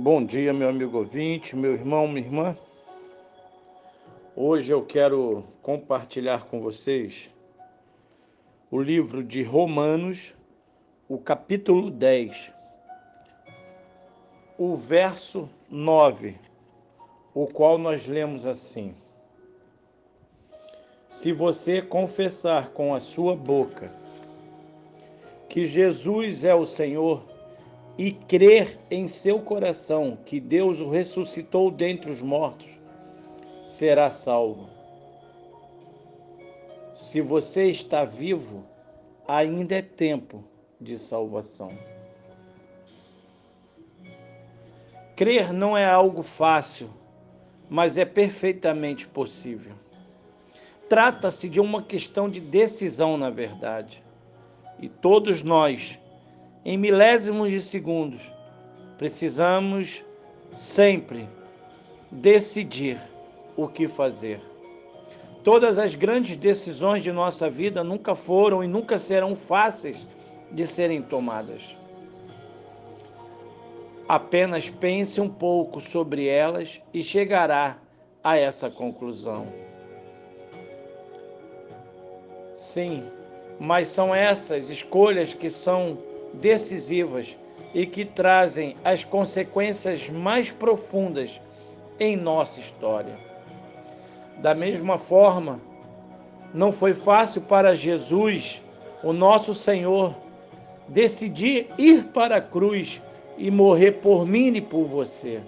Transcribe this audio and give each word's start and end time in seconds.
Bom 0.00 0.24
dia, 0.24 0.52
meu 0.52 0.68
amigo 0.68 0.96
ouvinte, 0.96 1.56
meu 1.56 1.72
irmão, 1.72 2.06
minha 2.06 2.24
irmã. 2.24 2.56
Hoje 4.36 4.72
eu 4.72 4.86
quero 4.86 5.42
compartilhar 5.60 6.44
com 6.44 6.60
vocês 6.60 7.28
o 8.70 8.80
livro 8.80 9.24
de 9.24 9.42
Romanos, 9.42 10.36
o 11.08 11.18
capítulo 11.18 11.90
10, 11.90 12.52
o 14.56 14.76
verso 14.76 15.50
9, 15.68 16.36
o 17.34 17.48
qual 17.48 17.76
nós 17.76 18.06
lemos 18.06 18.46
assim: 18.46 18.94
Se 21.08 21.32
você 21.32 21.82
confessar 21.82 22.68
com 22.68 22.94
a 22.94 23.00
sua 23.00 23.34
boca 23.34 23.92
que 25.48 25.66
Jesus 25.66 26.44
é 26.44 26.54
o 26.54 26.64
Senhor, 26.64 27.37
e 27.98 28.12
crer 28.12 28.78
em 28.88 29.08
seu 29.08 29.40
coração 29.40 30.16
que 30.24 30.38
Deus 30.38 30.78
o 30.78 30.88
ressuscitou 30.88 31.68
dentre 31.68 32.08
os 32.08 32.22
mortos, 32.22 32.78
será 33.66 34.08
salvo. 34.08 34.70
Se 36.94 37.20
você 37.20 37.64
está 37.64 38.04
vivo, 38.04 38.64
ainda 39.26 39.74
é 39.74 39.82
tempo 39.82 40.44
de 40.80 40.96
salvação. 40.96 41.76
Crer 45.16 45.52
não 45.52 45.76
é 45.76 45.84
algo 45.84 46.22
fácil, 46.22 46.88
mas 47.68 47.96
é 47.96 48.04
perfeitamente 48.04 49.08
possível. 49.08 49.74
Trata-se 50.88 51.48
de 51.48 51.58
uma 51.58 51.82
questão 51.82 52.28
de 52.28 52.40
decisão, 52.40 53.16
na 53.16 53.28
verdade. 53.28 54.02
E 54.80 54.88
todos 54.88 55.42
nós, 55.42 55.98
em 56.64 56.76
milésimos 56.76 57.50
de 57.50 57.60
segundos. 57.60 58.32
Precisamos 58.96 60.04
sempre 60.52 61.28
decidir 62.10 63.00
o 63.56 63.68
que 63.68 63.86
fazer. 63.86 64.40
Todas 65.44 65.78
as 65.78 65.94
grandes 65.94 66.36
decisões 66.36 67.02
de 67.02 67.12
nossa 67.12 67.48
vida 67.48 67.82
nunca 67.82 68.14
foram 68.14 68.62
e 68.62 68.66
nunca 68.66 68.98
serão 68.98 69.34
fáceis 69.34 70.06
de 70.50 70.66
serem 70.66 71.02
tomadas. 71.02 71.76
Apenas 74.08 74.70
pense 74.70 75.20
um 75.20 75.28
pouco 75.28 75.80
sobre 75.80 76.26
elas 76.26 76.82
e 76.92 77.02
chegará 77.02 77.78
a 78.24 78.36
essa 78.36 78.70
conclusão. 78.70 79.46
Sim, 82.54 83.04
mas 83.60 83.88
são 83.88 84.14
essas 84.14 84.68
escolhas 84.68 85.32
que 85.32 85.50
são 85.50 85.98
decisivas 86.34 87.36
e 87.74 87.86
que 87.86 88.04
trazem 88.04 88.76
as 88.84 89.04
consequências 89.04 90.08
mais 90.08 90.50
profundas 90.50 91.40
em 92.00 92.16
nossa 92.16 92.60
história. 92.60 93.18
Da 94.38 94.54
mesma 94.54 94.96
forma, 94.98 95.60
não 96.54 96.72
foi 96.72 96.94
fácil 96.94 97.42
para 97.42 97.74
Jesus, 97.74 98.62
o 99.02 99.12
nosso 99.12 99.54
Senhor, 99.54 100.14
decidir 100.88 101.68
ir 101.76 102.04
para 102.04 102.36
a 102.36 102.40
cruz 102.40 103.02
e 103.36 103.50
morrer 103.50 103.92
por 103.92 104.26
mim 104.26 104.54
e 104.54 104.60
por 104.60 104.84
você. 104.84 105.40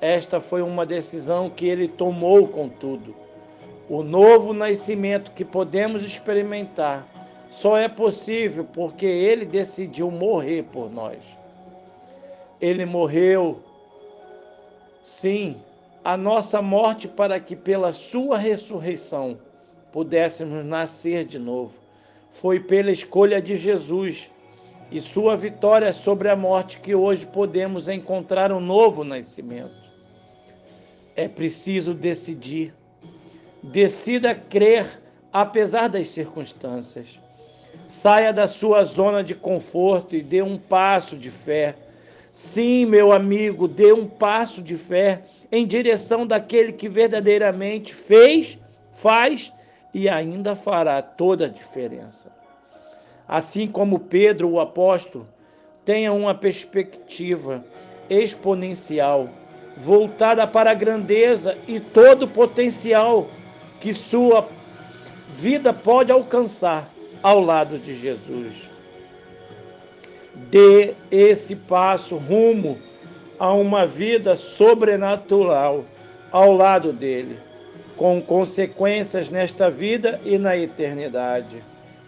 Esta 0.00 0.40
foi 0.40 0.62
uma 0.62 0.84
decisão 0.84 1.50
que 1.50 1.66
ele 1.66 1.88
tomou, 1.88 2.48
contudo. 2.48 3.14
O 3.88 4.02
novo 4.02 4.52
nascimento 4.52 5.30
que 5.32 5.44
podemos 5.44 6.02
experimentar 6.02 7.06
só 7.50 7.76
é 7.76 7.88
possível 7.88 8.64
porque 8.64 9.06
ele 9.06 9.44
decidiu 9.44 10.10
morrer 10.10 10.64
por 10.64 10.90
nós. 10.90 11.18
Ele 12.60 12.84
morreu, 12.84 13.60
sim, 15.02 15.56
a 16.04 16.16
nossa 16.16 16.60
morte 16.62 17.08
para 17.08 17.38
que 17.40 17.54
pela 17.54 17.92
sua 17.92 18.38
ressurreição 18.38 19.38
pudéssemos 19.92 20.64
nascer 20.64 21.24
de 21.24 21.38
novo. 21.38 21.74
Foi 22.30 22.60
pela 22.60 22.90
escolha 22.90 23.40
de 23.40 23.56
Jesus 23.56 24.30
e 24.90 25.00
sua 25.00 25.36
vitória 25.36 25.92
sobre 25.92 26.28
a 26.28 26.36
morte 26.36 26.80
que 26.80 26.94
hoje 26.94 27.26
podemos 27.26 27.88
encontrar 27.88 28.52
um 28.52 28.60
novo 28.60 29.04
nascimento. 29.04 29.74
É 31.14 31.26
preciso 31.28 31.94
decidir. 31.94 32.74
Decida 33.62 34.34
crer 34.34 35.02
apesar 35.32 35.88
das 35.88 36.08
circunstâncias. 36.08 37.25
Saia 37.88 38.32
da 38.32 38.48
sua 38.48 38.82
zona 38.84 39.22
de 39.22 39.34
conforto 39.34 40.16
e 40.16 40.22
dê 40.22 40.42
um 40.42 40.58
passo 40.58 41.16
de 41.16 41.30
fé. 41.30 41.76
Sim, 42.32 42.84
meu 42.84 43.12
amigo, 43.12 43.68
dê 43.68 43.92
um 43.92 44.06
passo 44.06 44.60
de 44.60 44.76
fé 44.76 45.22
em 45.50 45.66
direção 45.66 46.26
daquele 46.26 46.72
que 46.72 46.88
verdadeiramente 46.88 47.94
fez, 47.94 48.58
faz 48.92 49.52
e 49.94 50.08
ainda 50.08 50.56
fará 50.56 51.00
toda 51.00 51.46
a 51.46 51.48
diferença. 51.48 52.32
Assim 53.26 53.66
como 53.66 54.00
Pedro, 54.00 54.50
o 54.50 54.60
apóstolo, 54.60 55.26
tenha 55.84 56.12
uma 56.12 56.34
perspectiva 56.34 57.64
exponencial, 58.10 59.28
voltada 59.76 60.46
para 60.46 60.72
a 60.72 60.74
grandeza 60.74 61.56
e 61.66 61.78
todo 61.78 62.24
o 62.24 62.28
potencial 62.28 63.28
que 63.80 63.94
sua 63.94 64.48
vida 65.28 65.72
pode 65.72 66.10
alcançar 66.10 66.95
ao 67.22 67.40
lado 67.40 67.78
de 67.78 67.94
Jesus. 67.94 68.68
Dê 70.34 70.94
esse 71.10 71.56
passo 71.56 72.16
rumo 72.16 72.78
a 73.38 73.52
uma 73.52 73.86
vida 73.86 74.36
sobrenatural 74.36 75.84
ao 76.30 76.52
lado 76.52 76.92
dele, 76.92 77.38
com 77.96 78.20
consequências 78.20 79.30
nesta 79.30 79.70
vida 79.70 80.20
e 80.24 80.38
na 80.38 80.56
eternidade. 80.56 81.62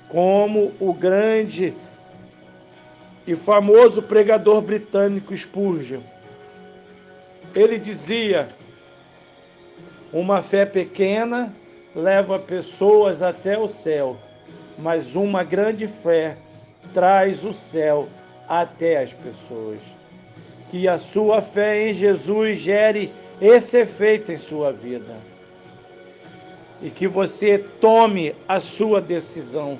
Como 0.08 0.72
o 0.78 0.92
grande 0.92 1.74
e 3.26 3.34
famoso 3.34 4.02
pregador 4.02 4.62
britânico 4.62 5.36
Spurgeon. 5.36 6.00
Ele 7.54 7.78
dizia: 7.78 8.48
uma 10.12 10.42
fé 10.42 10.64
pequena 10.64 11.54
leva 11.94 12.38
pessoas 12.38 13.22
até 13.22 13.58
o 13.58 13.68
céu 13.68 14.16
mas 14.78 15.16
uma 15.16 15.42
grande 15.42 15.86
fé 15.86 16.36
traz 16.94 17.44
o 17.44 17.52
céu 17.52 18.08
até 18.48 19.02
as 19.02 19.12
pessoas. 19.12 19.80
Que 20.70 20.86
a 20.86 20.98
sua 20.98 21.42
fé 21.42 21.88
em 21.88 21.94
Jesus 21.94 22.60
gere 22.60 23.12
esse 23.40 23.78
efeito 23.78 24.30
em 24.30 24.36
sua 24.36 24.72
vida. 24.72 25.16
E 26.80 26.90
que 26.90 27.08
você 27.08 27.58
tome 27.58 28.34
a 28.46 28.60
sua 28.60 29.00
decisão. 29.00 29.78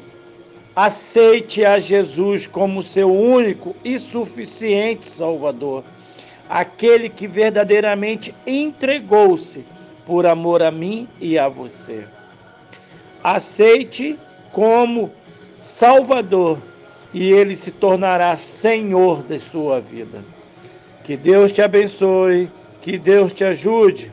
Aceite 0.74 1.64
a 1.64 1.78
Jesus 1.78 2.46
como 2.46 2.82
seu 2.82 3.12
único 3.12 3.74
e 3.84 3.98
suficiente 3.98 5.06
Salvador, 5.06 5.84
aquele 6.48 7.08
que 7.08 7.26
verdadeiramente 7.26 8.34
entregou-se 8.46 9.64
por 10.06 10.24
amor 10.24 10.62
a 10.62 10.70
mim 10.70 11.08
e 11.20 11.38
a 11.38 11.48
você. 11.48 12.06
Aceite 13.22 14.18
como 14.52 15.10
Salvador 15.58 16.58
e 17.12 17.32
ele 17.32 17.56
se 17.56 17.70
tornará 17.70 18.36
Senhor 18.36 19.22
da 19.22 19.38
sua 19.38 19.80
vida. 19.80 20.22
Que 21.04 21.16
Deus 21.16 21.52
te 21.52 21.62
abençoe, 21.62 22.50
que 22.82 22.98
Deus 22.98 23.32
te 23.32 23.44
ajude. 23.44 24.12